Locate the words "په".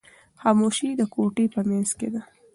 1.53-1.59